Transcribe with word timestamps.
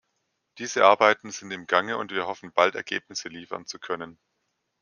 Diese 0.57 0.83
Arbeiten 0.83 1.29
sind 1.29 1.51
im 1.51 1.67
Gange 1.67 1.95
und 1.97 2.09
wir 2.11 2.25
hoffen, 2.25 2.51
bald 2.51 2.73
Ergebnisse 2.73 3.29
liefern 3.29 3.67
zu 3.67 3.77
können. 3.77 4.17